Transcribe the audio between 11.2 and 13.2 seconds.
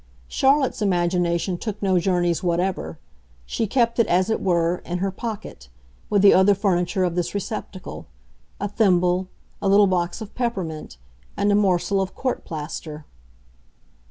and a morsel of court plaster.